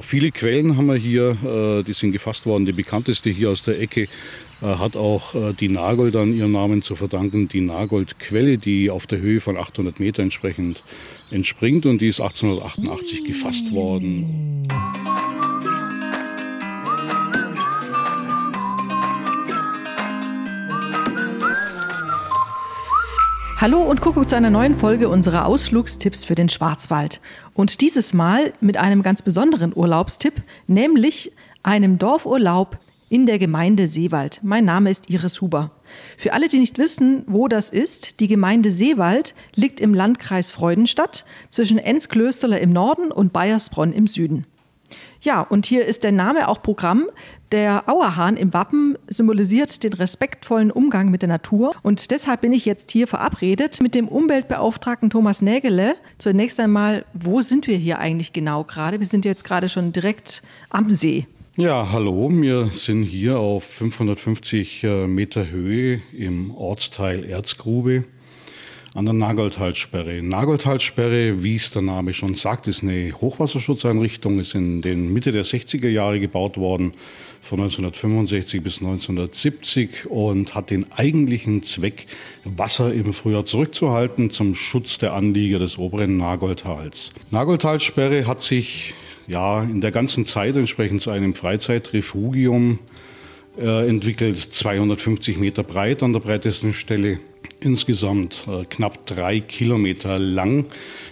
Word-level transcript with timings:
Genau. 0.00 0.02
Viele 0.02 0.30
Quellen 0.32 0.76
haben 0.76 0.86
wir 0.86 0.96
hier, 0.96 1.36
äh, 1.44 1.82
die 1.82 1.92
sind 1.92 2.12
gefasst 2.12 2.46
worden. 2.46 2.64
Die 2.64 2.72
bekannteste 2.72 3.30
hier 3.30 3.50
aus 3.50 3.62
der 3.62 3.80
Ecke 3.80 4.02
äh, 4.02 4.08
hat 4.62 4.96
auch 4.96 5.34
äh, 5.34 5.52
die 5.52 5.68
Nagold 5.68 6.16
an 6.16 6.34
ihren 6.34 6.52
Namen 6.52 6.82
zu 6.82 6.94
verdanken. 6.94 7.48
Die 7.48 7.60
Nagoldquelle, 7.60 8.58
die 8.58 8.90
auf 8.90 9.06
der 9.06 9.20
Höhe 9.20 9.40
von 9.40 9.56
800 9.56 10.00
Meter 10.00 10.22
entsprechend 10.22 10.82
entspringt 11.30 11.86
und 11.86 12.00
die 12.00 12.08
ist 12.08 12.20
1888 12.20 13.24
gefasst 13.24 13.72
worden. 13.72 14.66
Hallo 23.60 23.82
und 23.82 24.00
Kuckuck 24.00 24.26
zu 24.26 24.36
einer 24.36 24.48
neuen 24.48 24.74
Folge 24.74 25.10
unserer 25.10 25.44
Ausflugstipps 25.44 26.24
für 26.24 26.34
den 26.34 26.48
Schwarzwald. 26.48 27.20
Und 27.52 27.82
dieses 27.82 28.14
Mal 28.14 28.54
mit 28.62 28.78
einem 28.78 29.02
ganz 29.02 29.20
besonderen 29.20 29.76
Urlaubstipp, 29.76 30.32
nämlich 30.66 31.32
einem 31.62 31.98
Dorfurlaub 31.98 32.78
in 33.10 33.26
der 33.26 33.38
Gemeinde 33.38 33.86
Seewald. 33.86 34.40
Mein 34.42 34.64
Name 34.64 34.90
ist 34.90 35.10
Iris 35.10 35.42
Huber. 35.42 35.72
Für 36.16 36.32
alle, 36.32 36.48
die 36.48 36.58
nicht 36.58 36.78
wissen, 36.78 37.24
wo 37.26 37.48
das 37.48 37.68
ist, 37.68 38.20
die 38.20 38.28
Gemeinde 38.28 38.70
Seewald 38.70 39.34
liegt 39.54 39.78
im 39.80 39.92
Landkreis 39.92 40.50
Freudenstadt 40.50 41.26
zwischen 41.50 41.76
Enzklösterle 41.76 42.60
im 42.60 42.72
Norden 42.72 43.12
und 43.12 43.34
Bayersbronn 43.34 43.92
im 43.92 44.06
Süden. 44.06 44.46
Ja, 45.22 45.42
und 45.42 45.66
hier 45.66 45.84
ist 45.84 46.02
der 46.02 46.12
Name 46.12 46.48
auch 46.48 46.62
Programm. 46.62 47.06
Der 47.52 47.88
Auerhahn 47.88 48.36
im 48.36 48.54
Wappen 48.54 48.96
symbolisiert 49.08 49.82
den 49.82 49.92
respektvollen 49.92 50.70
Umgang 50.70 51.10
mit 51.10 51.20
der 51.20 51.28
Natur. 51.28 51.74
Und 51.82 52.10
deshalb 52.10 52.40
bin 52.40 52.52
ich 52.52 52.64
jetzt 52.64 52.90
hier 52.90 53.06
verabredet 53.06 53.82
mit 53.82 53.94
dem 53.94 54.08
Umweltbeauftragten 54.08 55.10
Thomas 55.10 55.42
Nägele. 55.42 55.94
Zunächst 56.16 56.58
einmal, 56.58 57.04
wo 57.12 57.42
sind 57.42 57.66
wir 57.66 57.76
hier 57.76 57.98
eigentlich 57.98 58.32
genau 58.32 58.64
gerade? 58.64 58.98
Wir 58.98 59.06
sind 59.06 59.26
jetzt 59.26 59.44
gerade 59.44 59.68
schon 59.68 59.92
direkt 59.92 60.42
am 60.70 60.88
See. 60.88 61.26
Ja, 61.56 61.90
hallo, 61.92 62.30
wir 62.32 62.70
sind 62.72 63.02
hier 63.02 63.38
auf 63.38 63.64
550 63.64 64.84
äh, 64.84 65.06
Meter 65.06 65.50
Höhe 65.50 66.00
im 66.16 66.54
Ortsteil 66.54 67.24
Erzgrube 67.24 68.04
an 68.94 69.04
der 69.04 69.14
Nagoldtalsperre. 69.14 70.20
Nagoldtalsperre, 70.22 71.44
wie 71.44 71.54
es 71.54 71.70
der 71.70 71.82
Name 71.82 72.12
schon 72.12 72.34
sagt, 72.34 72.66
ist 72.66 72.82
eine 72.82 73.12
Hochwasserschutzeinrichtung, 73.20 74.38
ist 74.40 74.54
in 74.54 74.82
den 74.82 75.12
Mitte 75.12 75.30
der 75.30 75.44
60er 75.44 75.88
Jahre 75.88 76.18
gebaut 76.18 76.56
worden, 76.56 76.94
von 77.40 77.60
1965 77.60 78.62
bis 78.62 78.80
1970 78.80 80.06
und 80.10 80.54
hat 80.54 80.70
den 80.70 80.92
eigentlichen 80.92 81.62
Zweck, 81.62 82.06
Wasser 82.44 82.92
im 82.92 83.12
Frühjahr 83.12 83.46
zurückzuhalten 83.46 84.30
zum 84.30 84.54
Schutz 84.54 84.98
der 84.98 85.14
Anlieger 85.14 85.58
des 85.58 85.78
oberen 85.78 86.16
Nagoldtals. 86.16 87.12
Nagoldtalsperre 87.30 88.26
hat 88.26 88.42
sich 88.42 88.94
ja 89.26 89.62
in 89.62 89.80
der 89.80 89.90
ganzen 89.90 90.26
Zeit 90.26 90.56
entsprechend 90.56 91.00
zu 91.00 91.10
einem 91.10 91.34
Freizeitrefugium 91.34 92.78
äh, 93.58 93.88
entwickelt, 93.88 94.38
250 94.38 95.38
Meter 95.38 95.62
breit 95.62 96.02
an 96.02 96.12
der 96.12 96.20
breitesten 96.20 96.74
Stelle 96.74 97.20
insgesamt 97.60 98.46
äh, 98.48 98.64
knapp 98.64 99.06
drei 99.06 99.40
Kilometer 99.40 100.18
lang. 100.18 100.66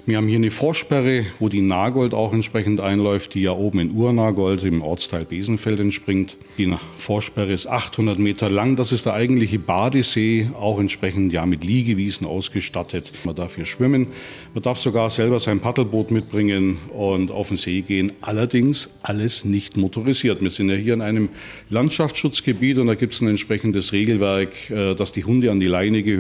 Wir 0.07 0.17
haben 0.17 0.29
hier 0.29 0.37
eine 0.37 0.51
Vorsperre, 0.51 1.27
wo 1.39 1.49
die 1.49 1.61
Nagold 1.61 2.15
auch 2.15 2.33
entsprechend 2.33 2.81
einläuft, 2.81 3.35
die 3.35 3.43
ja 3.43 3.53
oben 3.53 3.81
in 3.81 3.91
Urnagold 3.93 4.65
im 4.65 4.83
Ortsteil 4.83 5.25
Besenfeld 5.25 5.81
entspringt. 5.81 6.37
Die 6.57 6.73
Vorsperre 6.97 7.53
ist 7.53 7.67
800 7.67 8.19
Meter 8.19 8.49
lang. 8.49 8.77
Das 8.77 8.93
ist 8.93 9.07
der 9.07 9.15
eigentliche 9.15 9.59
Badesee, 9.59 10.51
auch 10.59 10.81
entsprechend 10.81 11.33
ja 11.33 11.45
mit 11.45 11.65
Liegewiesen 11.65 12.27
ausgestattet. 12.27 13.13
Man 13.25 13.35
darf 13.35 13.57
hier 13.57 13.67
schwimmen. 13.67 14.09
Man 14.55 14.63
darf 14.63 14.81
sogar 14.81 15.11
selber 15.11 15.41
sein 15.41 15.61
Paddelboot 15.61 16.11
mitbringen 16.11 16.79
und 16.95 17.31
auf 17.31 17.49
den 17.49 17.59
See 17.59 17.83
gehen. 17.83 18.13
Allerdings 18.23 18.89
alles 19.03 19.45
nicht 19.45 19.77
motorisiert. 19.77 20.41
Wir 20.41 20.51
sind 20.51 20.71
ja 20.71 20.77
hier 20.77 20.95
in 20.95 21.03
einem 21.03 21.29
Landschaftsschutzgebiet 21.69 22.79
und 22.79 22.87
da 22.87 22.95
gibt 22.95 23.15
es 23.15 23.21
ein 23.21 23.29
entsprechendes 23.29 23.93
Regelwerk, 23.93 24.71
äh, 24.71 24.95
dass 24.95 25.13
die 25.13 25.25
Hunde 25.25 25.51
an 25.51 25.61
die 25.61 25.67
Leine 25.67 26.03
gehören 26.03 26.18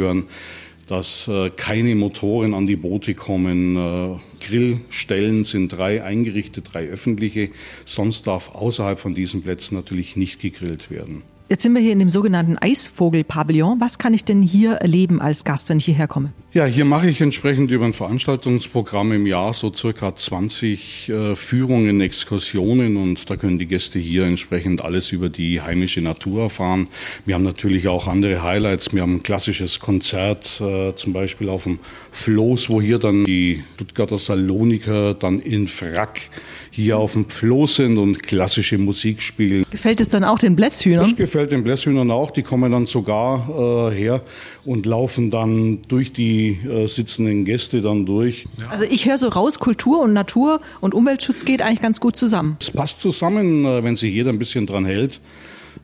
dass 0.88 1.28
äh, 1.28 1.50
keine 1.50 1.94
Motoren 1.94 2.54
an 2.54 2.66
die 2.66 2.76
Boote 2.76 3.14
kommen. 3.14 3.76
Äh, 3.76 4.18
Grillstellen 4.44 5.44
sind 5.44 5.68
drei 5.68 6.02
eingerichtet, 6.02 6.70
drei 6.72 6.86
öffentliche. 6.86 7.50
Sonst 7.84 8.26
darf 8.26 8.54
außerhalb 8.54 8.98
von 8.98 9.14
diesen 9.14 9.42
Plätzen 9.42 9.74
natürlich 9.74 10.16
nicht 10.16 10.40
gegrillt 10.40 10.90
werden. 10.90 11.22
Jetzt 11.50 11.62
sind 11.62 11.74
wir 11.74 11.80
hier 11.80 11.92
in 11.92 11.98
dem 11.98 12.10
sogenannten 12.10 12.58
Eisvogel-Pavillon. 12.58 13.80
Was 13.80 13.98
kann 13.98 14.12
ich 14.12 14.22
denn 14.22 14.42
hier 14.42 14.72
erleben 14.72 15.18
als 15.18 15.44
Gast, 15.44 15.70
wenn 15.70 15.78
ich 15.78 15.86
hierher 15.86 16.06
komme? 16.06 16.30
Ja, 16.52 16.66
hier 16.66 16.84
mache 16.84 17.08
ich 17.08 17.22
entsprechend 17.22 17.70
über 17.70 17.86
ein 17.86 17.94
Veranstaltungsprogramm 17.94 19.12
im 19.12 19.26
Jahr 19.26 19.54
so 19.54 19.72
circa 19.72 20.14
20 20.14 21.08
äh, 21.08 21.36
Führungen, 21.36 22.02
Exkursionen 22.02 22.98
und 22.98 23.30
da 23.30 23.38
können 23.38 23.58
die 23.58 23.64
Gäste 23.64 23.98
hier 23.98 24.24
entsprechend 24.24 24.82
alles 24.82 25.10
über 25.10 25.30
die 25.30 25.62
heimische 25.62 26.02
Natur 26.02 26.42
erfahren. 26.42 26.88
Wir 27.24 27.34
haben 27.34 27.44
natürlich 27.44 27.88
auch 27.88 28.08
andere 28.08 28.42
Highlights. 28.42 28.92
Wir 28.92 29.00
haben 29.00 29.16
ein 29.16 29.22
klassisches 29.22 29.80
Konzert, 29.80 30.60
äh, 30.60 30.94
zum 30.96 31.14
Beispiel 31.14 31.48
auf 31.48 31.64
dem 31.64 31.78
Floß, 32.12 32.68
wo 32.68 32.82
hier 32.82 32.98
dann 32.98 33.24
die 33.24 33.64
Stuttgarter 33.76 34.18
Saloniker 34.18 35.14
dann 35.14 35.40
in 35.40 35.66
Frack 35.66 36.28
hier 36.78 36.98
auf 36.98 37.14
dem 37.14 37.28
Floß 37.28 37.76
sind 37.76 37.98
und 37.98 38.22
klassische 38.22 38.78
Musik 38.78 39.20
spielen. 39.20 39.64
Gefällt 39.70 40.00
es 40.00 40.08
dann 40.08 40.22
auch 40.22 40.38
den 40.38 40.54
Blässhühnern? 40.54 41.10
Das 41.10 41.16
gefällt 41.16 41.50
den 41.50 41.64
Blässhühnern 41.64 42.10
auch. 42.10 42.30
Die 42.30 42.42
kommen 42.42 42.70
dann 42.70 42.86
sogar 42.86 43.90
äh, 43.90 43.94
her 43.94 44.22
und 44.64 44.86
laufen 44.86 45.30
dann 45.30 45.82
durch 45.88 46.12
die 46.12 46.58
äh, 46.68 46.86
sitzenden 46.86 47.44
Gäste 47.44 47.82
dann 47.82 48.06
durch. 48.06 48.46
Also 48.70 48.84
ich 48.84 49.06
höre 49.06 49.18
so 49.18 49.28
raus, 49.28 49.58
Kultur 49.58 50.00
und 50.00 50.12
Natur 50.12 50.60
und 50.80 50.94
Umweltschutz 50.94 51.44
geht 51.44 51.62
eigentlich 51.62 51.82
ganz 51.82 51.98
gut 51.98 52.14
zusammen. 52.14 52.56
Es 52.60 52.70
passt 52.70 53.00
zusammen, 53.00 53.64
äh, 53.64 53.82
wenn 53.82 53.96
sich 53.96 54.12
jeder 54.12 54.30
ein 54.30 54.38
bisschen 54.38 54.66
dran 54.66 54.84
hält. 54.84 55.20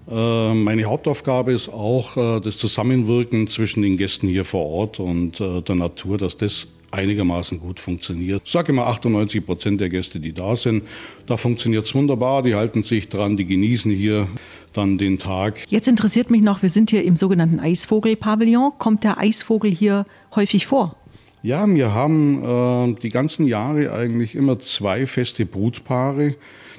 Äh, 0.08 0.54
meine 0.54 0.84
Hauptaufgabe 0.84 1.52
ist 1.52 1.68
auch 1.68 2.16
äh, 2.16 2.40
das 2.40 2.58
Zusammenwirken 2.58 3.48
zwischen 3.48 3.82
den 3.82 3.96
Gästen 3.96 4.28
hier 4.28 4.44
vor 4.44 4.66
Ort 4.66 5.00
und 5.00 5.40
der 5.40 5.74
Natur, 5.74 6.18
dass 6.18 6.36
das 6.36 6.68
einigermaßen 6.94 7.60
gut 7.60 7.80
funktioniert. 7.80 8.42
Ich 8.44 8.52
sage 8.52 8.72
immer 8.72 8.86
98 8.86 9.44
Prozent 9.44 9.80
der 9.80 9.90
Gäste, 9.90 10.20
die 10.20 10.32
da 10.32 10.56
sind, 10.56 10.84
da 11.26 11.36
funktioniert 11.36 11.84
es 11.84 11.94
wunderbar. 11.94 12.42
Die 12.42 12.54
halten 12.54 12.82
sich 12.82 13.08
dran, 13.08 13.36
die 13.36 13.44
genießen 13.44 13.92
hier 13.92 14.28
dann 14.72 14.98
den 14.98 15.18
Tag. 15.18 15.58
Jetzt 15.68 15.88
interessiert 15.88 16.30
mich 16.30 16.42
noch, 16.42 16.62
wir 16.62 16.70
sind 16.70 16.90
hier 16.90 17.04
im 17.04 17.16
sogenannten 17.16 17.60
Eisvogel-Pavillon. 17.60 18.72
Kommt 18.78 19.04
der 19.04 19.18
Eisvogel 19.18 19.70
hier 19.70 20.06
häufig 20.34 20.66
vor? 20.66 20.96
Ja, 21.42 21.66
wir 21.68 21.92
haben 21.92 22.42
äh, 22.42 23.00
die 23.02 23.10
ganzen 23.10 23.46
Jahre 23.46 23.92
eigentlich 23.92 24.34
immer 24.34 24.58
zwei 24.60 25.06
feste 25.06 25.44
Brutpaare. 25.44 26.36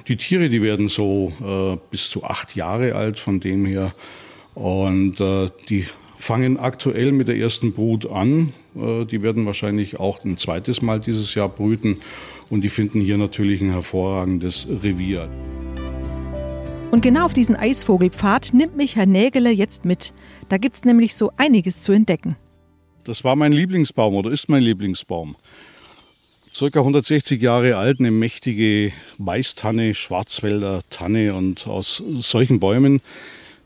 Die 0.08 0.16
Tiere, 0.16 0.48
die 0.48 0.60
werden 0.60 0.88
so 0.88 1.32
äh, 1.40 1.76
bis 1.90 2.10
zu 2.10 2.24
acht 2.24 2.56
Jahre 2.56 2.94
alt 2.94 3.18
von 3.18 3.38
dem 3.38 3.64
her. 3.64 3.92
Und 4.54 5.20
äh, 5.20 5.50
die 5.68 5.86
fangen 6.18 6.58
aktuell 6.58 7.12
mit 7.12 7.28
der 7.28 7.36
ersten 7.36 7.72
Brut 7.72 8.10
an. 8.10 8.52
Äh, 8.74 9.04
die 9.04 9.22
werden 9.22 9.46
wahrscheinlich 9.46 9.98
auch 10.00 10.24
ein 10.24 10.36
zweites 10.36 10.82
Mal 10.82 11.00
dieses 11.00 11.34
Jahr 11.34 11.48
brüten 11.48 11.98
und 12.50 12.62
die 12.62 12.68
finden 12.68 13.00
hier 13.00 13.18
natürlich 13.18 13.60
ein 13.60 13.70
hervorragendes 13.70 14.66
Revier. 14.82 15.28
Und 16.90 17.02
genau 17.02 17.26
auf 17.26 17.32
diesen 17.32 17.56
Eisvogelpfad 17.56 18.54
nimmt 18.54 18.76
mich 18.76 18.96
Herr 18.96 19.06
Nägele 19.06 19.50
jetzt 19.50 19.84
mit. 19.84 20.14
Da 20.48 20.56
gibt 20.56 20.76
es 20.76 20.84
nämlich 20.84 21.14
so 21.14 21.32
einiges 21.36 21.80
zu 21.80 21.92
entdecken. 21.92 22.36
Das 23.04 23.22
war 23.22 23.36
mein 23.36 23.52
Lieblingsbaum 23.52 24.14
oder 24.14 24.30
ist 24.30 24.48
mein 24.48 24.62
Lieblingsbaum. 24.62 25.36
Circa 26.52 26.78
160 26.78 27.42
Jahre 27.42 27.76
alt, 27.76 28.00
eine 28.00 28.10
mächtige 28.10 28.92
Weißtanne, 29.18 29.94
Schwarzwälder 29.94 30.80
Tanne 30.88 31.34
und 31.34 31.66
aus 31.66 32.02
solchen 32.18 32.60
Bäumen 32.60 33.02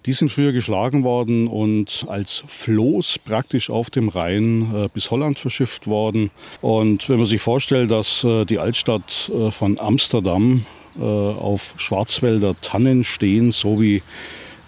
die 0.07 0.13
sind 0.13 0.31
früher 0.31 0.53
geschlagen 0.53 1.05
worden 1.05 1.47
und 1.47 2.07
als 2.09 2.43
Floß 2.47 3.19
praktisch 3.25 3.71
auf 3.71 3.91
dem 3.91 4.09
Rhein 4.09 4.75
äh, 4.75 4.89
bis 4.93 5.11
Holland 5.11 5.39
verschifft 5.39 5.87
worden. 5.87 6.31
Und 6.61 7.09
wenn 7.09 7.19
man 7.19 7.27
sich 7.27 7.41
vorstellt, 7.41 7.91
dass 7.91 8.25
äh, 8.25 8.45
die 8.45 8.59
Altstadt 8.59 9.31
äh, 9.35 9.51
von 9.51 9.79
Amsterdam 9.79 10.67
auf 10.99 11.75
Schwarzwälder 11.77 12.61
Tannen 12.61 13.05
stehen, 13.05 13.53
so 13.53 13.81
wie 13.81 14.03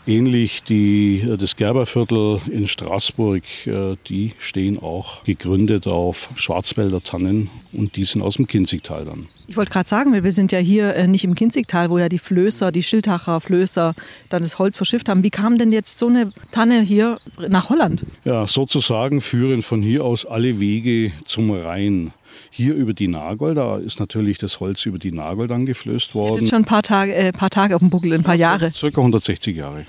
Ähnlich 0.06 0.64
die, 0.64 1.20
äh, 1.20 1.36
das 1.36 1.54
Gerberviertel 1.54 2.40
in 2.50 2.66
Straßburg, 2.66 3.42
äh, 3.66 3.96
die 4.08 4.32
stehen 4.38 4.78
auch 4.80 5.22
gegründet 5.22 5.86
auf 5.86 6.28
Schwarzwälder 6.34 7.02
Tannen 7.02 7.50
und 7.72 7.94
die 7.94 8.04
sind 8.04 8.20
aus 8.22 8.34
dem 8.34 8.48
Kinzigtal 8.48 9.04
dann. 9.04 9.28
Ich 9.46 9.56
wollte 9.56 9.70
gerade 9.70 9.88
sagen, 9.88 10.12
wir 10.12 10.32
sind 10.32 10.50
ja 10.50 10.58
hier 10.58 10.94
äh, 10.96 11.06
nicht 11.06 11.22
im 11.22 11.36
Kinzigtal, 11.36 11.88
wo 11.88 11.98
ja 11.98 12.08
die 12.08 12.18
Flößer, 12.18 12.72
die 12.72 12.82
Schildacher 12.82 13.40
Flößer 13.40 13.94
dann 14.28 14.42
das 14.42 14.58
Holz 14.58 14.76
verschifft 14.76 15.08
haben. 15.08 15.22
Wie 15.22 15.30
kam 15.30 15.56
denn 15.56 15.70
jetzt 15.70 15.98
so 15.98 16.08
eine 16.08 16.32
Tanne 16.50 16.80
hier 16.80 17.18
nach 17.48 17.68
Holland? 17.68 18.04
Ja, 18.24 18.46
sozusagen 18.46 19.20
führen 19.20 19.62
von 19.62 19.82
hier 19.82 20.04
aus 20.04 20.26
alle 20.26 20.58
Wege 20.58 21.12
zum 21.26 21.52
Rhein. 21.52 22.12
Hier 22.50 22.74
über 22.74 22.92
die 22.92 23.08
Nagel, 23.08 23.54
da 23.54 23.78
ist 23.78 24.00
natürlich 24.00 24.38
das 24.38 24.60
Holz 24.60 24.84
über 24.86 24.98
die 24.98 25.12
Nagel 25.12 25.48
dann 25.48 25.66
geflößt 25.66 26.14
worden. 26.14 26.40
Jetzt 26.40 26.50
schon 26.50 26.62
ein 26.62 26.64
paar 26.64 26.82
Tage, 26.82 27.14
äh, 27.14 27.32
paar 27.32 27.50
Tage 27.50 27.74
auf 27.74 27.80
dem 27.80 27.90
Buckel, 27.90 28.12
ein 28.12 28.22
paar 28.22 28.34
ja, 28.34 28.52
Jahre. 28.52 28.72
Circa 28.72 29.00
160 29.00 29.56
Jahre. 29.56 29.86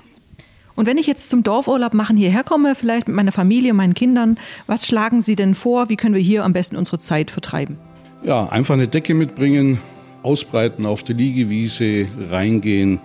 Und 0.76 0.86
wenn 0.86 0.98
ich 0.98 1.06
jetzt 1.06 1.30
zum 1.30 1.42
Dorfurlaub 1.42 1.94
machen 1.94 2.16
hierher 2.16 2.42
komme, 2.42 2.74
vielleicht 2.74 3.06
mit 3.06 3.16
meiner 3.16 3.32
Familie, 3.32 3.74
meinen 3.74 3.94
Kindern, 3.94 4.38
was 4.66 4.86
schlagen 4.86 5.20
Sie 5.20 5.36
denn 5.36 5.54
vor? 5.54 5.88
Wie 5.88 5.96
können 5.96 6.14
wir 6.14 6.22
hier 6.22 6.44
am 6.44 6.52
besten 6.52 6.76
unsere 6.76 6.98
Zeit 6.98 7.30
vertreiben? 7.30 7.78
Ja, 8.24 8.48
einfach 8.48 8.74
eine 8.74 8.88
Decke 8.88 9.14
mitbringen, 9.14 9.78
ausbreiten 10.22 10.86
auf 10.86 11.02
der 11.02 11.14
Liegewiese, 11.14 12.06
reingehen 12.30 13.00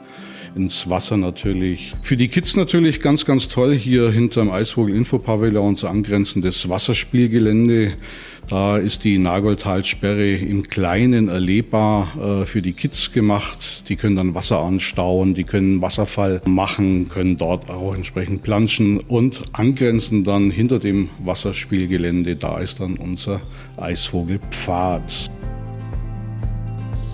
ins 0.55 0.89
Wasser 0.89 1.17
natürlich. 1.17 1.93
Für 2.01 2.17
die 2.17 2.27
Kids 2.27 2.55
natürlich 2.55 3.01
ganz, 3.01 3.25
ganz 3.25 3.47
toll 3.47 3.75
hier 3.75 4.11
hinterm 4.11 4.51
Eisvogel 4.51 4.95
Infopavillon 4.95 5.69
unser 5.69 5.89
angrenzendes 5.89 6.69
Wasserspielgelände. 6.69 7.93
Da 8.49 8.77
ist 8.77 9.03
die 9.03 9.19
Nagoldtalsperre 9.19 10.33
im 10.33 10.63
Kleinen 10.63 11.27
erlebbar 11.27 12.41
äh, 12.41 12.45
für 12.45 12.63
die 12.63 12.73
Kids 12.73 13.11
gemacht. 13.11 13.87
Die 13.89 13.95
können 13.95 14.15
dann 14.15 14.33
Wasser 14.33 14.59
anstauen, 14.59 15.35
die 15.35 15.43
können 15.43 15.83
Wasserfall 15.83 16.41
machen, 16.45 17.09
können 17.09 17.37
dort 17.37 17.69
auch 17.69 17.93
entsprechend 17.93 18.41
planschen 18.41 18.99
und 19.01 19.41
angrenzend 19.53 20.25
dann 20.25 20.49
hinter 20.49 20.79
dem 20.79 21.09
Wasserspielgelände, 21.23 22.35
da 22.35 22.57
ist 22.57 22.79
dann 22.79 22.97
unser 22.97 23.39
Eisvogelpfad. 23.77 25.29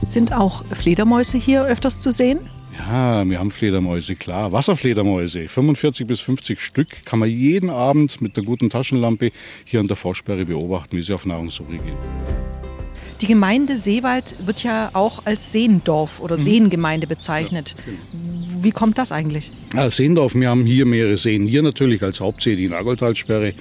Sind 0.05 0.31
auch 0.31 0.63
Fledermäuse 0.71 1.37
hier 1.37 1.65
öfters 1.65 1.99
zu 1.99 2.11
sehen? 2.11 2.39
Ja, 2.77 3.27
wir 3.27 3.39
haben 3.39 3.51
Fledermäuse, 3.51 4.15
klar. 4.15 4.51
Wasserfledermäuse, 4.51 5.47
45 5.47 6.05
bis 6.05 6.21
50 6.21 6.61
Stück, 6.61 7.05
kann 7.05 7.19
man 7.19 7.29
jeden 7.29 7.69
Abend 7.69 8.21
mit 8.21 8.37
der 8.37 8.43
guten 8.43 8.69
Taschenlampe 8.69 9.31
hier 9.63 9.79
an 9.79 9.87
der 9.87 9.95
Vorsperre 9.95 10.45
beobachten, 10.45 10.97
wie 10.97 11.01
sie 11.01 11.13
auf 11.13 11.25
Nahrungssuche 11.25 11.71
gehen. 11.71 11.97
Die 13.21 13.27
Gemeinde 13.27 13.77
Seewald 13.77 14.35
wird 14.45 14.63
ja 14.63 14.89
auch 14.93 15.25
als 15.25 15.51
Seendorf 15.51 16.19
oder 16.19 16.37
mhm. 16.37 16.41
Seengemeinde 16.41 17.07
bezeichnet. 17.07 17.73
Ja, 17.77 17.83
genau. 17.85 18.63
Wie 18.63 18.71
kommt 18.71 18.97
das 18.97 19.11
eigentlich? 19.11 19.51
Ja, 19.73 19.89
Seendorf, 19.89 20.35
wir 20.35 20.49
haben 20.49 20.65
hier 20.65 20.85
mehrere 20.85 21.17
Seen. 21.17 21.47
Hier 21.47 21.61
natürlich 21.61 22.03
als 22.03 22.19
Hauptsee 22.19 22.55
die 22.55 22.67
Nagoldtalsperre. 22.67 23.53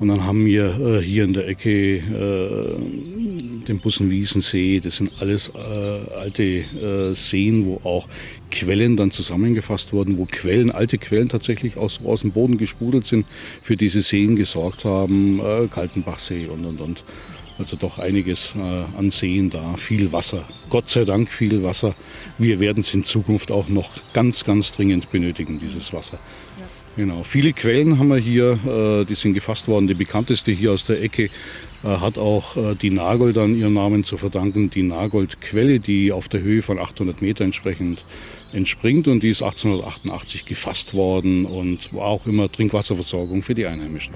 Und 0.00 0.08
dann 0.08 0.24
haben 0.24 0.44
wir 0.46 0.80
äh, 0.80 1.02
hier 1.02 1.24
in 1.24 1.34
der 1.34 1.46
Ecke 1.46 1.96
äh, 1.96 3.29
den 3.70 3.78
Bussenwiesensee. 3.78 4.80
Das 4.80 4.96
sind 4.96 5.12
alles 5.20 5.50
äh, 5.54 6.14
alte 6.14 6.42
äh, 6.42 7.14
Seen, 7.14 7.64
wo 7.64 7.80
auch 7.84 8.08
Quellen 8.50 8.96
dann 8.96 9.10
zusammengefasst 9.10 9.92
wurden, 9.92 10.18
wo 10.18 10.26
Quellen, 10.26 10.70
alte 10.70 10.98
Quellen 10.98 11.28
tatsächlich 11.28 11.76
aus, 11.76 12.00
aus 12.04 12.20
dem 12.20 12.32
Boden 12.32 12.58
gesprudelt 12.58 13.06
sind, 13.06 13.26
für 13.62 13.76
diese 13.76 14.02
Seen 14.02 14.36
gesorgt 14.36 14.84
haben. 14.84 15.40
Äh, 15.40 15.68
Kaltenbachsee 15.68 16.46
und 16.46 16.64
und 16.66 16.80
und. 16.80 17.04
Also 17.58 17.76
doch 17.76 17.98
einiges 17.98 18.54
äh, 18.56 18.60
an 18.96 19.10
Seen 19.10 19.50
da, 19.50 19.76
viel 19.76 20.12
Wasser. 20.12 20.44
Gott 20.70 20.88
sei 20.88 21.04
Dank 21.04 21.30
viel 21.30 21.62
Wasser. 21.62 21.94
Wir 22.38 22.58
werden 22.58 22.80
es 22.80 22.94
in 22.94 23.04
Zukunft 23.04 23.52
auch 23.52 23.68
noch 23.68 23.90
ganz, 24.14 24.44
ganz 24.44 24.72
dringend 24.72 25.12
benötigen, 25.12 25.60
dieses 25.60 25.92
Wasser. 25.92 26.18
Genau. 26.96 27.22
Viele 27.22 27.52
Quellen 27.52 27.98
haben 27.98 28.08
wir 28.08 28.16
hier, 28.16 28.58
äh, 28.66 29.04
die 29.04 29.14
sind 29.14 29.34
gefasst 29.34 29.68
worden. 29.68 29.86
Die 29.86 29.94
bekannteste 29.94 30.52
hier 30.52 30.72
aus 30.72 30.84
der 30.84 31.02
Ecke 31.02 31.30
hat 31.88 32.18
auch 32.18 32.56
äh, 32.56 32.74
die 32.74 32.90
Nagold 32.90 33.38
an 33.38 33.54
ihren 33.56 33.74
Namen 33.74 34.04
zu 34.04 34.16
verdanken. 34.16 34.70
Die 34.70 34.82
Nagoldquelle, 34.82 35.80
die 35.80 36.12
auf 36.12 36.28
der 36.28 36.42
Höhe 36.42 36.62
von 36.62 36.78
800 36.78 37.22
Meter 37.22 37.44
entsprechend 37.44 38.04
entspringt 38.52 39.08
und 39.08 39.22
die 39.22 39.30
ist 39.30 39.42
1888 39.42 40.44
gefasst 40.44 40.94
worden 40.94 41.46
und 41.46 41.94
war 41.94 42.06
auch 42.06 42.26
immer 42.26 42.50
Trinkwasserversorgung 42.50 43.42
für 43.42 43.54
die 43.54 43.66
Einheimischen. 43.66 44.14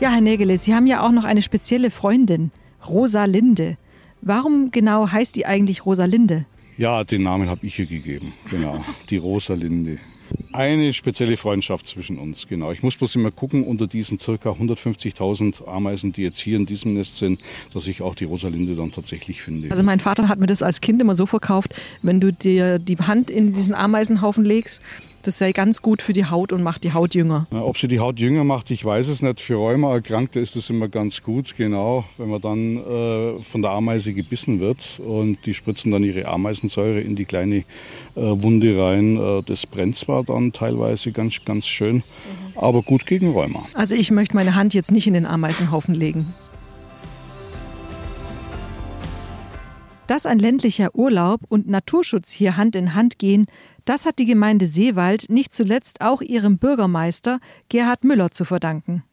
Ja, 0.00 0.10
Herr 0.12 0.22
Nägele, 0.22 0.56
Sie 0.56 0.74
haben 0.74 0.86
ja 0.86 1.06
auch 1.06 1.12
noch 1.12 1.24
eine 1.24 1.42
spezielle 1.42 1.90
Freundin, 1.90 2.52
Rosalinde. 2.88 3.76
Warum 4.22 4.70
genau 4.70 5.10
heißt 5.10 5.36
die 5.36 5.44
eigentlich 5.44 5.84
Rosalinde? 5.84 6.46
Ja, 6.78 7.04
den 7.04 7.24
Namen 7.24 7.50
habe 7.50 7.66
ich 7.66 7.78
ihr 7.78 7.84
gegeben. 7.84 8.32
Genau, 8.50 8.82
die 9.10 9.18
Rosalinde. 9.18 9.98
Eine 10.52 10.92
spezielle 10.92 11.36
Freundschaft 11.36 11.86
zwischen 11.86 12.18
uns, 12.18 12.48
genau. 12.48 12.72
Ich 12.72 12.82
muss 12.82 12.96
bloß 12.96 13.14
immer 13.16 13.30
gucken, 13.30 13.64
unter 13.64 13.86
diesen 13.86 14.18
circa 14.18 14.50
150.000 14.50 15.66
Ameisen, 15.68 16.12
die 16.12 16.22
jetzt 16.22 16.38
hier 16.38 16.56
in 16.56 16.66
diesem 16.66 16.94
Nest 16.94 17.18
sind, 17.18 17.40
dass 17.72 17.86
ich 17.86 18.02
auch 18.02 18.14
die 18.14 18.24
Rosalinde 18.24 18.74
dann 18.74 18.92
tatsächlich 18.92 19.42
finde. 19.42 19.70
Also 19.70 19.82
mein 19.82 20.00
Vater 20.00 20.28
hat 20.28 20.38
mir 20.38 20.46
das 20.46 20.62
als 20.62 20.80
Kind 20.80 21.00
immer 21.00 21.14
so 21.14 21.26
verkauft, 21.26 21.74
wenn 22.02 22.20
du 22.20 22.32
dir 22.32 22.78
die 22.78 22.98
Hand 22.98 23.30
in 23.30 23.52
diesen 23.52 23.74
Ameisenhaufen 23.74 24.44
legst, 24.44 24.80
das 25.22 25.38
sei 25.38 25.52
ganz 25.52 25.82
gut 25.82 26.02
für 26.02 26.12
die 26.12 26.24
Haut 26.24 26.52
und 26.52 26.62
macht 26.62 26.84
die 26.84 26.92
Haut 26.92 27.14
jünger. 27.14 27.46
Na, 27.50 27.62
ob 27.62 27.78
sie 27.78 27.88
die 27.88 28.00
Haut 28.00 28.18
jünger 28.18 28.44
macht, 28.44 28.70
ich 28.70 28.84
weiß 28.84 29.08
es 29.08 29.22
nicht. 29.22 29.40
Für 29.40 29.56
Rheumaerkrankte 29.56 30.40
ist 30.40 30.56
das 30.56 30.70
immer 30.70 30.88
ganz 30.88 31.22
gut, 31.22 31.56
genau, 31.56 32.04
wenn 32.18 32.30
man 32.30 32.40
dann 32.40 32.76
äh, 32.76 33.42
von 33.42 33.62
der 33.62 33.72
Ameise 33.72 34.12
gebissen 34.14 34.60
wird 34.60 35.00
und 35.00 35.38
die 35.46 35.54
spritzen 35.54 35.92
dann 35.92 36.04
ihre 36.04 36.26
Ameisensäure 36.26 37.00
in 37.00 37.16
die 37.16 37.24
kleine 37.24 37.56
äh, 37.56 37.64
Wunde 38.14 38.80
rein. 38.80 39.16
Äh, 39.16 39.42
das 39.44 39.66
brennt 39.66 39.96
zwar 39.96 40.24
dann 40.24 40.52
teilweise 40.52 41.12
ganz, 41.12 41.44
ganz 41.44 41.66
schön, 41.66 41.96
mhm. 41.96 42.02
aber 42.56 42.82
gut 42.82 43.06
gegen 43.06 43.30
Rheuma. 43.30 43.66
Also 43.74 43.94
ich 43.94 44.10
möchte 44.10 44.34
meine 44.34 44.54
Hand 44.54 44.74
jetzt 44.74 44.90
nicht 44.90 45.06
in 45.06 45.14
den 45.14 45.26
Ameisenhaufen 45.26 45.94
legen. 45.94 46.34
Dass 50.10 50.26
ein 50.26 50.40
ländlicher 50.40 50.92
Urlaub 50.96 51.42
und 51.48 51.68
Naturschutz 51.68 52.32
hier 52.32 52.56
Hand 52.56 52.74
in 52.74 52.94
Hand 52.94 53.20
gehen, 53.20 53.46
das 53.84 54.06
hat 54.06 54.18
die 54.18 54.26
Gemeinde 54.26 54.66
Seewald 54.66 55.28
nicht 55.28 55.54
zuletzt 55.54 56.00
auch 56.00 56.22
ihrem 56.22 56.58
Bürgermeister 56.58 57.40
Gerhard 57.68 58.04
Müller 58.04 58.30
zu 58.30 58.44
verdanken. 58.44 59.04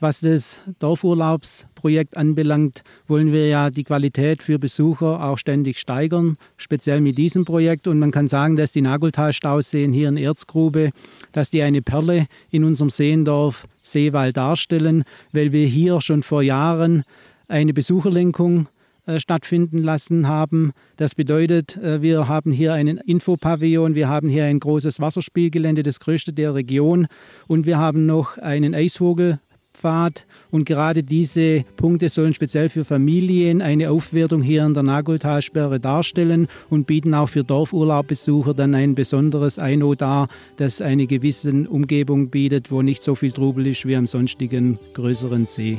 Was 0.00 0.20
das 0.20 0.62
Dorfurlaubsprojekt 0.78 2.16
anbelangt, 2.16 2.84
wollen 3.08 3.32
wir 3.32 3.48
ja 3.48 3.70
die 3.70 3.82
Qualität 3.82 4.44
für 4.44 4.60
Besucher 4.60 5.24
auch 5.24 5.38
ständig 5.38 5.78
steigern, 5.78 6.36
speziell 6.56 7.00
mit 7.00 7.18
diesem 7.18 7.44
Projekt. 7.44 7.88
Und 7.88 7.98
man 7.98 8.12
kann 8.12 8.28
sagen, 8.28 8.54
dass 8.54 8.70
die 8.70 8.80
Nageltalstauseen 8.80 9.92
hier 9.92 10.08
in 10.08 10.16
Erzgrube, 10.16 10.90
dass 11.32 11.50
die 11.50 11.62
eine 11.62 11.82
Perle 11.82 12.26
in 12.50 12.62
unserem 12.62 12.90
Seendorf 12.90 13.66
Seewald 13.80 14.36
darstellen, 14.36 15.02
weil 15.32 15.50
wir 15.50 15.66
hier 15.66 16.00
schon 16.00 16.22
vor 16.22 16.42
Jahren 16.42 17.02
eine 17.48 17.74
Besucherlenkung 17.74 18.68
stattfinden 19.16 19.78
lassen 19.78 20.28
haben. 20.28 20.72
Das 20.96 21.14
bedeutet, 21.14 21.76
äh, 21.76 22.02
wir 22.02 22.28
haben 22.28 22.52
hier 22.52 22.74
einen 22.74 22.98
Infopavillon, 22.98 23.94
wir 23.94 24.08
haben 24.08 24.28
hier 24.28 24.44
ein 24.44 24.60
großes 24.60 25.00
Wasserspielgelände, 25.00 25.82
das 25.82 26.00
größte 26.00 26.32
der 26.32 26.54
Region 26.54 27.06
und 27.46 27.66
wir 27.66 27.78
haben 27.78 28.06
noch 28.06 28.36
einen 28.38 28.74
Eisvogelpfad. 28.74 30.26
Und 30.50 30.64
gerade 30.64 31.02
diese 31.02 31.64
Punkte 31.76 32.08
sollen 32.08 32.34
speziell 32.34 32.68
für 32.68 32.84
Familien 32.84 33.62
eine 33.62 33.90
Aufwertung 33.90 34.42
hier 34.42 34.64
in 34.64 34.74
der 34.74 34.82
Nagoldtalsperre 34.82 35.80
darstellen 35.80 36.46
und 36.68 36.86
bieten 36.86 37.14
auch 37.14 37.28
für 37.28 37.44
Dorfurlaubbesucher 37.44 38.54
dann 38.54 38.74
ein 38.74 38.94
besonderes 38.94 39.58
Eino 39.58 39.94
dar, 39.94 40.28
das 40.56 40.80
eine 40.80 41.06
gewisse 41.06 41.50
Umgebung 41.68 42.28
bietet, 42.28 42.70
wo 42.70 42.82
nicht 42.82 43.02
so 43.02 43.14
viel 43.14 43.32
Trubel 43.32 43.66
ist 43.66 43.86
wie 43.86 43.96
am 43.96 44.06
sonstigen 44.06 44.78
größeren 44.92 45.46
See. 45.46 45.78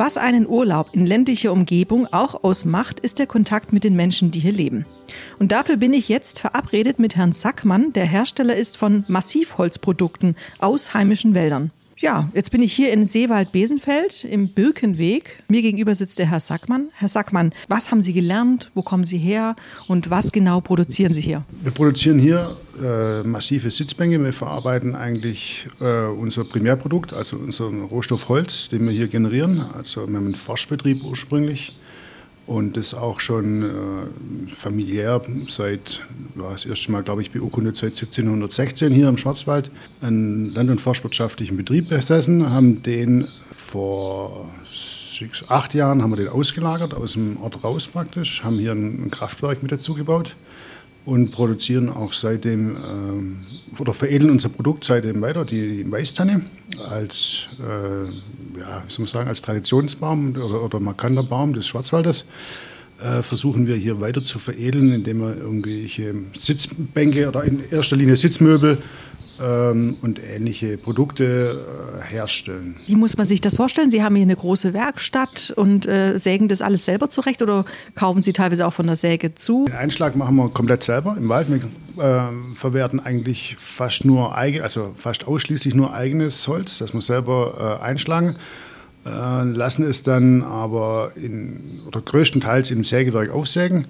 Was 0.00 0.16
einen 0.16 0.48
Urlaub 0.48 0.88
in 0.92 1.04
ländlicher 1.04 1.52
Umgebung 1.52 2.06
auch 2.10 2.42
ausmacht, 2.42 3.00
ist 3.00 3.18
der 3.18 3.26
Kontakt 3.26 3.74
mit 3.74 3.84
den 3.84 3.96
Menschen, 3.96 4.30
die 4.30 4.40
hier 4.40 4.50
leben. 4.50 4.86
Und 5.38 5.52
dafür 5.52 5.76
bin 5.76 5.92
ich 5.92 6.08
jetzt 6.08 6.40
verabredet 6.40 6.98
mit 6.98 7.16
Herrn 7.16 7.34
Sackmann, 7.34 7.92
der 7.92 8.06
Hersteller 8.06 8.56
ist 8.56 8.78
von 8.78 9.04
Massivholzprodukten 9.08 10.36
aus 10.58 10.94
heimischen 10.94 11.34
Wäldern. 11.34 11.70
Ja, 12.02 12.30
jetzt 12.32 12.50
bin 12.50 12.62
ich 12.62 12.72
hier 12.72 12.94
in 12.94 13.04
Seewald-Besenfeld 13.04 14.24
im 14.24 14.48
Birkenweg. 14.54 15.42
Mir 15.48 15.60
gegenüber 15.60 15.94
sitzt 15.94 16.18
der 16.18 16.30
Herr 16.30 16.40
Sackmann. 16.40 16.88
Herr 16.94 17.10
Sackmann, 17.10 17.52
was 17.68 17.90
haben 17.90 18.00
Sie 18.00 18.14
gelernt? 18.14 18.70
Wo 18.72 18.80
kommen 18.80 19.04
Sie 19.04 19.18
her? 19.18 19.54
Und 19.86 20.08
was 20.08 20.32
genau 20.32 20.62
produzieren 20.62 21.12
Sie 21.12 21.20
hier? 21.20 21.44
Wir 21.62 21.72
produzieren 21.72 22.18
hier 22.18 22.56
äh, 22.82 23.22
massive 23.22 23.70
Sitzbänke. 23.70 24.18
Wir 24.24 24.32
verarbeiten 24.32 24.94
eigentlich 24.94 25.68
äh, 25.78 26.06
unser 26.06 26.44
Primärprodukt, 26.44 27.12
also 27.12 27.36
unseren 27.36 27.82
Rohstoff 27.82 28.30
Holz, 28.30 28.70
den 28.70 28.86
wir 28.86 28.92
hier 28.92 29.08
generieren. 29.08 29.62
Also 29.76 30.08
wir 30.08 30.16
haben 30.16 30.24
einen 30.24 30.34
Forschbetrieb 30.34 31.04
ursprünglich 31.04 31.74
und 32.50 32.76
das 32.76 32.94
auch 32.94 33.20
schon 33.20 33.62
äh, 33.62 34.52
familiär 34.56 35.22
seit, 35.48 36.00
ja, 36.34 36.50
das 36.50 36.64
erste 36.64 36.90
Mal, 36.90 37.04
glaube 37.04 37.22
ich, 37.22 37.30
beurkundet 37.30 37.76
seit 37.76 37.92
1716 37.92 38.92
hier 38.92 39.08
im 39.08 39.16
Schwarzwald, 39.16 39.70
einen 40.00 40.52
land- 40.52 40.68
und 40.68 40.80
forstwirtschaftlichen 40.80 41.56
Betrieb 41.56 41.88
besessen, 41.88 42.50
haben 42.50 42.82
den 42.82 43.28
vor 43.54 44.48
sechs, 45.16 45.48
acht 45.48 45.74
Jahren 45.74 46.02
haben 46.02 46.10
wir 46.10 46.16
den 46.16 46.28
ausgelagert, 46.28 46.92
aus 46.92 47.12
dem 47.12 47.40
Ort 47.40 47.62
raus 47.62 47.86
praktisch, 47.86 48.42
haben 48.42 48.58
hier 48.58 48.72
ein 48.72 49.12
Kraftwerk 49.12 49.62
mit 49.62 49.70
dazu 49.70 49.94
gebaut 49.94 50.34
und 51.04 51.30
produzieren 51.30 51.88
auch 51.88 52.12
seitdem 52.12 52.76
äh, 52.76 53.80
oder 53.80 53.94
veredeln 53.94 54.30
unser 54.30 54.48
Produkt 54.48 54.84
seitdem 54.84 55.20
weiter, 55.22 55.44
die, 55.44 55.84
die 55.84 55.90
Weißtanne, 55.90 56.42
als, 56.88 57.48
äh, 57.58 58.60
ja, 58.60 58.82
wie 58.86 58.92
soll 58.92 59.04
man 59.04 59.06
sagen, 59.06 59.28
als 59.28 59.42
Traditionsbaum 59.42 60.36
oder, 60.36 60.62
oder 60.62 60.80
markanter 60.80 61.22
Baum 61.22 61.52
des 61.52 61.66
Schwarzwaldes. 61.66 62.26
Äh, 63.02 63.22
versuchen 63.22 63.66
wir 63.66 63.76
hier 63.76 64.00
weiter 64.00 64.22
zu 64.22 64.38
veredeln, 64.38 64.92
indem 64.92 65.20
wir 65.20 65.36
irgendwelche 65.36 66.14
Sitzbänke 66.38 67.28
oder 67.28 67.44
in 67.44 67.62
erster 67.70 67.96
Linie 67.96 68.16
Sitzmöbel 68.16 68.76
ähm, 69.40 69.96
und 70.02 70.20
ähnliche 70.22 70.76
Produkte 70.76 71.58
äh, 71.98 72.04
herstellen. 72.04 72.76
Wie 72.86 72.96
muss 72.96 73.16
man 73.16 73.26
sich 73.26 73.40
das 73.40 73.56
vorstellen? 73.56 73.90
Sie 73.90 74.02
haben 74.02 74.14
hier 74.14 74.24
eine 74.24 74.36
große 74.36 74.74
Werkstatt 74.74 75.52
und 75.56 75.86
äh, 75.86 76.18
sägen 76.18 76.48
das 76.48 76.62
alles 76.62 76.84
selber 76.84 77.08
zurecht 77.08 77.40
oder 77.40 77.64
kaufen 77.94 78.22
Sie 78.22 78.32
teilweise 78.32 78.66
auch 78.66 78.72
von 78.72 78.86
der 78.86 78.96
Säge 78.96 79.34
zu? 79.34 79.64
Den 79.66 79.74
Einschlag 79.74 80.16
machen 80.16 80.36
wir 80.36 80.48
komplett 80.50 80.82
selber 80.82 81.16
im 81.16 81.28
Wald. 81.28 81.48
Wir 81.48 82.04
äh, 82.04 82.54
verwerten 82.54 83.00
eigentlich 83.00 83.56
fast 83.58 84.04
nur 84.04 84.36
eigen, 84.36 84.62
also 84.62 84.92
fast 84.96 85.26
ausschließlich 85.26 85.74
nur 85.74 85.94
eigenes 85.94 86.46
Holz, 86.46 86.78
das 86.78 86.92
wir 86.92 87.00
selber 87.00 87.78
äh, 87.80 87.84
einschlagen. 87.84 88.36
äh, 89.06 89.44
lassen 89.44 89.84
es 89.84 90.02
dann 90.02 90.42
aber 90.42 91.12
in, 91.16 91.80
oder 91.86 92.00
größtenteils 92.02 92.70
im 92.70 92.84
Sägewerk 92.84 93.30
aufsägen 93.30 93.86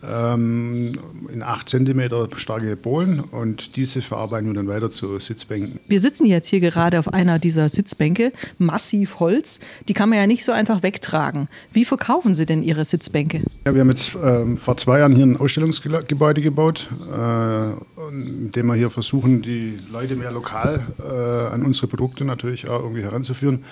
in 0.00 1.42
8 1.42 1.68
cm 1.68 2.28
starke 2.36 2.76
Bohlen 2.76 3.20
und 3.20 3.74
diese 3.74 4.00
verarbeiten 4.00 4.46
wir 4.48 4.54
dann 4.54 4.68
weiter 4.68 4.90
zu 4.90 5.18
Sitzbänken. 5.18 5.80
Wir 5.88 6.00
sitzen 6.00 6.24
jetzt 6.26 6.46
hier 6.46 6.60
gerade 6.60 7.00
auf 7.00 7.12
einer 7.12 7.40
dieser 7.40 7.68
Sitzbänke, 7.68 8.32
massiv 8.58 9.18
Holz. 9.18 9.58
Die 9.88 9.94
kann 9.94 10.08
man 10.08 10.18
ja 10.18 10.26
nicht 10.28 10.44
so 10.44 10.52
einfach 10.52 10.84
wegtragen. 10.84 11.48
Wie 11.72 11.84
verkaufen 11.84 12.34
Sie 12.34 12.46
denn 12.46 12.62
Ihre 12.62 12.84
Sitzbänke? 12.84 13.42
Ja, 13.66 13.74
wir 13.74 13.80
haben 13.80 13.90
jetzt 13.90 14.16
ähm, 14.22 14.56
vor 14.56 14.76
zwei 14.76 15.00
Jahren 15.00 15.12
hier 15.12 15.26
ein 15.26 15.36
Ausstellungsgebäude 15.36 16.42
gebaut, 16.42 16.88
äh, 17.12 17.70
in 18.10 18.52
dem 18.52 18.66
wir 18.66 18.74
hier 18.74 18.90
versuchen, 18.90 19.42
die 19.42 19.78
Leute 19.90 20.14
mehr 20.14 20.30
lokal 20.30 20.80
äh, 21.00 21.52
an 21.54 21.64
unsere 21.64 21.88
Produkte 21.88 22.24
natürlich 22.24 22.68
auch 22.68 22.82
irgendwie 22.82 23.02
heranzuführen. 23.02 23.64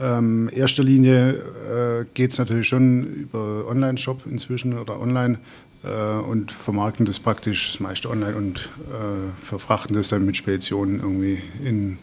Ähm, 0.00 0.48
erster 0.52 0.82
Linie 0.82 1.32
äh, 1.32 2.04
geht 2.14 2.32
es 2.32 2.38
natürlich 2.38 2.66
schon 2.66 3.04
über 3.04 3.66
Online-Shop 3.68 4.22
inzwischen 4.26 4.78
oder 4.78 4.98
online 4.98 5.38
äh, 5.84 6.18
und 6.18 6.52
vermarkten 6.52 7.04
das 7.04 7.20
praktisch 7.20 7.72
das 7.72 7.80
meiste 7.80 8.08
online 8.08 8.34
und 8.34 8.70
äh, 8.88 9.44
verfrachten 9.46 9.94
das 9.94 10.08
dann 10.08 10.24
mit 10.24 10.38
Speditionen 10.38 11.00
irgendwie 11.00 11.42
in 11.62 11.98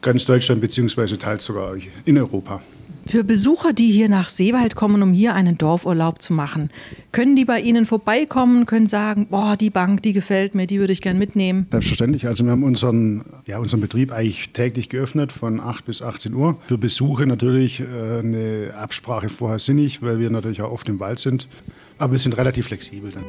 ganz 0.00 0.24
Deutschland 0.24 0.62
beziehungsweise 0.62 1.18
teils 1.18 1.44
sogar 1.44 1.74
in 2.06 2.16
Europa. 2.16 2.62
Für 3.08 3.24
Besucher, 3.24 3.72
die 3.72 3.90
hier 3.90 4.10
nach 4.10 4.28
Seewald 4.28 4.76
kommen, 4.76 5.02
um 5.02 5.14
hier 5.14 5.34
einen 5.34 5.56
Dorfurlaub 5.56 6.20
zu 6.20 6.34
machen, 6.34 6.68
können 7.10 7.36
die 7.36 7.46
bei 7.46 7.58
Ihnen 7.58 7.86
vorbeikommen, 7.86 8.66
können 8.66 8.86
sagen, 8.86 9.28
boah, 9.30 9.56
die 9.56 9.70
Bank, 9.70 10.02
die 10.02 10.12
gefällt 10.12 10.54
mir, 10.54 10.66
die 10.66 10.78
würde 10.78 10.92
ich 10.92 11.00
gern 11.00 11.16
mitnehmen? 11.16 11.66
Selbstverständlich. 11.70 12.26
Also 12.26 12.44
wir 12.44 12.50
haben 12.50 12.62
unseren, 12.62 13.24
ja, 13.46 13.60
unseren 13.60 13.80
Betrieb 13.80 14.12
eigentlich 14.12 14.50
täglich 14.50 14.90
geöffnet 14.90 15.32
von 15.32 15.58
8 15.58 15.86
bis 15.86 16.02
18 16.02 16.34
Uhr. 16.34 16.58
Für 16.66 16.76
Besuche 16.76 17.26
natürlich 17.26 17.80
äh, 17.80 18.18
eine 18.18 18.74
Absprache 18.78 19.30
vorher 19.30 19.58
sinnig, 19.58 20.02
weil 20.02 20.18
wir 20.18 20.28
natürlich 20.28 20.60
auch 20.60 20.70
oft 20.70 20.86
im 20.90 21.00
Wald 21.00 21.18
sind. 21.18 21.48
Aber 21.96 22.12
wir 22.12 22.18
sind 22.18 22.36
relativ 22.36 22.66
flexibel 22.66 23.10
dann. 23.10 23.24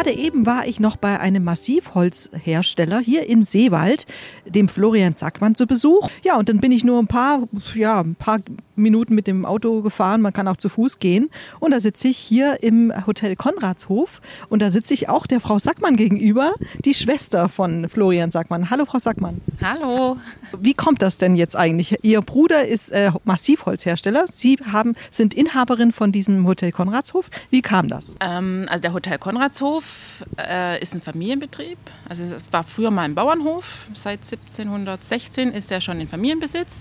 Gerade 0.00 0.16
eben 0.16 0.46
war 0.46 0.66
ich 0.66 0.80
noch 0.80 0.96
bei 0.96 1.20
einem 1.20 1.44
Massivholzhersteller 1.44 3.00
hier 3.00 3.28
im 3.28 3.42
Seewald, 3.42 4.06
dem 4.46 4.66
Florian 4.66 5.12
Sackmann, 5.12 5.54
zu 5.54 5.66
Besuch. 5.66 6.08
Ja, 6.22 6.38
und 6.38 6.48
dann 6.48 6.56
bin 6.56 6.72
ich 6.72 6.84
nur 6.84 6.98
ein 6.98 7.06
paar, 7.06 7.46
ja, 7.74 8.00
ein 8.00 8.14
paar 8.14 8.38
Minuten 8.82 9.14
mit 9.14 9.26
dem 9.26 9.44
Auto 9.44 9.82
gefahren. 9.82 10.20
Man 10.20 10.32
kann 10.32 10.48
auch 10.48 10.56
zu 10.56 10.68
Fuß 10.68 10.98
gehen. 10.98 11.30
Und 11.58 11.72
da 11.72 11.80
sitze 11.80 12.08
ich 12.08 12.18
hier 12.18 12.62
im 12.62 12.92
Hotel 13.06 13.36
Konradshof. 13.36 14.20
Und 14.48 14.62
da 14.62 14.70
sitze 14.70 14.94
ich 14.94 15.08
auch 15.08 15.26
der 15.26 15.40
Frau 15.40 15.58
Sackmann 15.58 15.96
gegenüber, 15.96 16.54
die 16.84 16.94
Schwester 16.94 17.48
von 17.48 17.88
Florian 17.88 18.30
Sackmann. 18.30 18.70
Hallo, 18.70 18.84
Frau 18.84 18.98
Sackmann. 18.98 19.40
Hallo. 19.62 20.16
Wie 20.58 20.74
kommt 20.74 21.02
das 21.02 21.18
denn 21.18 21.36
jetzt 21.36 21.56
eigentlich? 21.56 21.98
Ihr 22.02 22.22
Bruder 22.22 22.66
ist 22.66 22.90
äh, 22.90 23.10
Massivholzhersteller. 23.24 24.26
Sie 24.26 24.58
haben, 24.72 24.94
sind 25.10 25.34
Inhaberin 25.34 25.92
von 25.92 26.12
diesem 26.12 26.46
Hotel 26.46 26.72
Konradshof. 26.72 27.30
Wie 27.50 27.62
kam 27.62 27.88
das? 27.88 28.16
Ähm, 28.20 28.64
also 28.68 28.82
der 28.82 28.92
Hotel 28.92 29.18
Konradshof 29.18 30.24
äh, 30.38 30.80
ist 30.80 30.94
ein 30.94 31.00
Familienbetrieb. 31.00 31.78
Also 32.08 32.22
es 32.24 32.42
war 32.50 32.64
früher 32.64 32.90
mal 32.90 33.02
ein 33.02 33.14
Bauernhof. 33.14 33.86
Seit 33.94 34.20
1716 34.20 35.52
ist 35.52 35.70
er 35.70 35.80
schon 35.80 36.00
in 36.00 36.08
Familienbesitz. 36.08 36.80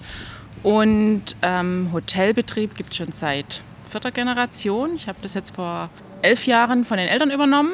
Und 0.63 1.23
ähm, 1.41 1.89
Hotelbetrieb 1.93 2.75
gibt 2.75 2.91
es 2.91 2.97
schon 2.97 3.11
seit 3.11 3.61
vierter 3.89 4.11
Generation. 4.11 4.95
Ich 4.95 5.07
habe 5.07 5.17
das 5.21 5.33
jetzt 5.33 5.55
vor 5.55 5.89
elf 6.21 6.45
Jahren 6.45 6.85
von 6.85 6.97
den 6.97 7.07
Eltern 7.07 7.31
übernommen 7.31 7.71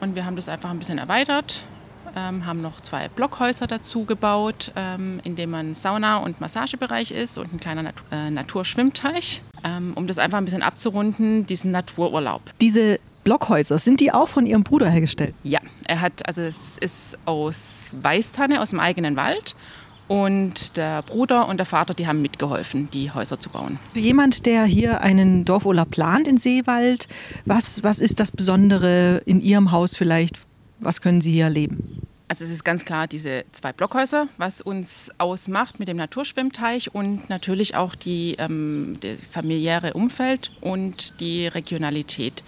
und 0.00 0.14
wir 0.14 0.26
haben 0.26 0.36
das 0.36 0.48
einfach 0.48 0.70
ein 0.70 0.78
bisschen 0.78 0.98
erweitert. 0.98 1.64
Ähm, 2.16 2.46
haben 2.46 2.62
noch 2.62 2.80
zwei 2.80 3.08
Blockhäuser 3.08 3.66
dazu 3.66 4.04
gebaut, 4.04 4.70
ähm, 4.76 5.20
in 5.24 5.34
dem 5.34 5.50
man 5.50 5.74
Sauna- 5.74 6.18
und 6.18 6.40
Massagebereich 6.40 7.10
ist 7.10 7.38
und 7.38 7.52
ein 7.52 7.58
kleiner 7.58 7.82
Natur 7.82 8.06
äh, 8.12 8.30
Naturschwimmteich, 8.30 9.42
ähm, 9.64 9.92
um 9.96 10.06
das 10.06 10.18
einfach 10.18 10.38
ein 10.38 10.44
bisschen 10.44 10.62
abzurunden, 10.62 11.44
diesen 11.46 11.72
Natururlaub. 11.72 12.42
Diese 12.60 13.00
Blockhäuser, 13.24 13.80
sind 13.80 13.98
die 13.98 14.12
auch 14.12 14.28
von 14.28 14.46
Ihrem 14.46 14.62
Bruder 14.62 14.88
hergestellt? 14.88 15.34
Ja, 15.42 15.58
er 15.86 16.02
hat, 16.02 16.24
also 16.28 16.42
es 16.42 16.78
ist 16.78 17.18
aus 17.24 17.90
Weißtanne, 17.92 18.60
aus 18.60 18.70
dem 18.70 18.78
eigenen 18.78 19.16
Wald. 19.16 19.56
Und 20.06 20.76
der 20.76 21.02
Bruder 21.02 21.48
und 21.48 21.56
der 21.56 21.66
Vater, 21.66 21.94
die 21.94 22.06
haben 22.06 22.20
mitgeholfen, 22.20 22.90
die 22.92 23.10
Häuser 23.10 23.40
zu 23.40 23.48
bauen. 23.50 23.78
Jemand, 23.94 24.44
der 24.44 24.64
hier 24.64 25.00
einen 25.00 25.44
Dorfurlaub 25.44 25.90
plant 25.90 26.28
in 26.28 26.36
Seewald, 26.36 27.08
was, 27.46 27.82
was 27.82 28.00
ist 28.00 28.20
das 28.20 28.30
Besondere 28.30 29.22
in 29.24 29.40
Ihrem 29.40 29.72
Haus 29.72 29.96
vielleicht? 29.96 30.36
Was 30.80 31.00
können 31.00 31.20
Sie 31.20 31.32
hier 31.32 31.44
erleben? 31.44 32.02
Also 32.28 32.44
es 32.44 32.50
ist 32.50 32.64
ganz 32.64 32.84
klar 32.84 33.06
diese 33.06 33.44
zwei 33.52 33.72
Blockhäuser, 33.72 34.28
was 34.38 34.60
uns 34.60 35.10
ausmacht 35.18 35.78
mit 35.78 35.88
dem 35.88 35.96
Naturschwimmteich 35.96 36.94
und 36.94 37.28
natürlich 37.30 37.76
auch 37.76 37.94
die, 37.94 38.36
ähm, 38.38 38.94
das 39.00 39.18
familiäre 39.30 39.92
Umfeld 39.92 40.50
und 40.60 41.20
die 41.20 41.46
Regionalität 41.46 42.42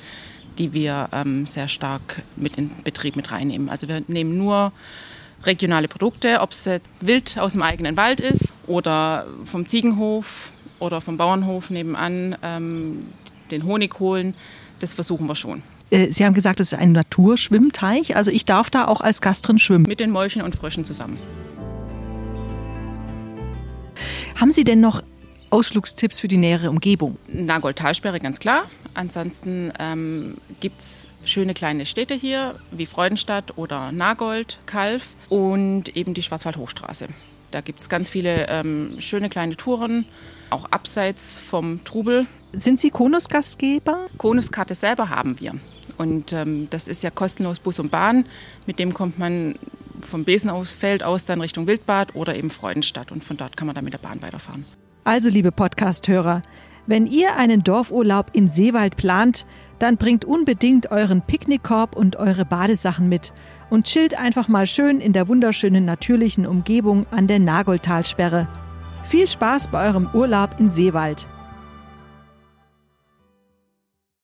die 0.58 0.72
wir 0.72 1.08
ähm, 1.12 1.46
sehr 1.46 1.68
stark 1.68 2.22
mit 2.36 2.56
in 2.56 2.70
Betrieb 2.82 3.16
mit 3.16 3.30
reinnehmen. 3.30 3.68
Also 3.68 3.88
wir 3.88 4.02
nehmen 4.08 4.36
nur 4.38 4.72
regionale 5.44 5.88
Produkte, 5.88 6.40
ob 6.40 6.52
es 6.52 6.68
wild 7.00 7.38
aus 7.38 7.52
dem 7.52 7.62
eigenen 7.62 7.96
Wald 7.96 8.20
ist 8.20 8.52
oder 8.66 9.26
vom 9.44 9.66
Ziegenhof 9.66 10.50
oder 10.78 11.00
vom 11.00 11.16
Bauernhof 11.16 11.70
nebenan 11.70 12.36
ähm, 12.42 13.00
den 13.50 13.64
Honig 13.64 13.98
holen. 14.00 14.34
Das 14.80 14.94
versuchen 14.94 15.26
wir 15.26 15.34
schon. 15.34 15.62
Äh, 15.90 16.10
Sie 16.10 16.24
haben 16.24 16.34
gesagt, 16.34 16.60
es 16.60 16.72
ist 16.72 16.78
ein 16.78 16.92
Naturschwimmteich. 16.92 18.16
Also 18.16 18.30
ich 18.30 18.44
darf 18.44 18.70
da 18.70 18.86
auch 18.86 19.00
als 19.00 19.20
Gast 19.20 19.46
drin 19.46 19.58
schwimmen. 19.58 19.84
Mit 19.86 20.00
den 20.00 20.10
Molchen 20.10 20.42
und 20.42 20.56
Fröschen 20.56 20.84
zusammen. 20.84 21.18
Haben 24.38 24.52
Sie 24.52 24.64
denn 24.64 24.80
noch 24.80 25.02
Ausflugstipps 25.50 26.20
für 26.20 26.28
die 26.28 26.36
nähere 26.36 26.68
Umgebung? 26.68 27.16
Nagold-Talsperre, 27.28 28.20
ganz 28.20 28.38
klar. 28.38 28.64
Ansonsten 28.96 29.72
ähm, 29.78 30.38
gibt 30.60 30.80
es 30.80 31.10
schöne 31.24 31.52
kleine 31.52 31.84
Städte 31.84 32.14
hier, 32.14 32.54
wie 32.70 32.86
Freudenstadt 32.86 33.58
oder 33.58 33.92
Nagold, 33.92 34.58
Kalf 34.64 35.08
und 35.28 35.94
eben 35.94 36.14
die 36.14 36.22
Schwarzwald-Hochstraße. 36.22 37.08
Da 37.50 37.60
gibt 37.60 37.80
es 37.80 37.90
ganz 37.90 38.08
viele 38.08 38.48
ähm, 38.48 38.96
schöne 38.98 39.28
kleine 39.28 39.54
Touren, 39.54 40.06
auch 40.48 40.64
abseits 40.70 41.38
vom 41.38 41.84
Trubel. 41.84 42.26
Sind 42.54 42.80
Sie 42.80 42.88
Konus-Gastgeber? 42.88 44.06
Konuskarte 44.16 44.74
selber 44.74 45.10
haben 45.10 45.40
wir. 45.40 45.52
Und 45.98 46.32
ähm, 46.32 46.68
das 46.70 46.88
ist 46.88 47.02
ja 47.02 47.10
kostenlos 47.10 47.58
Bus 47.58 47.78
und 47.78 47.90
Bahn. 47.90 48.24
Mit 48.66 48.78
dem 48.78 48.94
kommt 48.94 49.18
man 49.18 49.56
vom 50.00 50.24
Besenfeld 50.24 51.02
aus 51.02 51.26
dann 51.26 51.42
Richtung 51.42 51.66
Wildbad 51.66 52.14
oder 52.14 52.34
eben 52.34 52.48
Freudenstadt. 52.48 53.12
Und 53.12 53.24
von 53.24 53.36
dort 53.36 53.58
kann 53.58 53.66
man 53.66 53.74
dann 53.74 53.84
mit 53.84 53.92
der 53.92 53.98
Bahn 53.98 54.22
weiterfahren. 54.22 54.64
Also, 55.04 55.28
liebe 55.28 55.52
Podcast-Hörer, 55.52 56.42
wenn 56.86 57.06
ihr 57.06 57.36
einen 57.36 57.62
Dorfurlaub 57.62 58.30
in 58.32 58.48
Seewald 58.48 58.96
plant, 58.96 59.46
dann 59.78 59.96
bringt 59.96 60.24
unbedingt 60.24 60.90
euren 60.90 61.22
Picknickkorb 61.22 61.96
und 61.96 62.16
eure 62.16 62.44
Badesachen 62.44 63.08
mit 63.08 63.32
und 63.70 63.86
chillt 63.86 64.18
einfach 64.18 64.48
mal 64.48 64.66
schön 64.66 65.00
in 65.00 65.12
der 65.12 65.28
wunderschönen 65.28 65.84
natürlichen 65.84 66.46
Umgebung 66.46 67.06
an 67.10 67.26
der 67.26 67.40
Nagoldtalsperre. 67.40 68.48
Viel 69.04 69.26
Spaß 69.26 69.68
bei 69.68 69.86
eurem 69.86 70.08
Urlaub 70.14 70.50
in 70.58 70.70
Seewald. 70.70 71.28